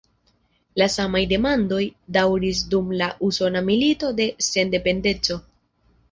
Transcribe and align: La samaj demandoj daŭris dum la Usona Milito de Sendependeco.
La 0.81 0.85
samaj 0.91 1.19
demandoj 1.33 1.81
daŭris 2.15 2.61
dum 2.71 2.87
la 3.01 3.09
Usona 3.27 3.61
Milito 3.67 4.09
de 4.21 4.27
Sendependeco. 4.47 5.37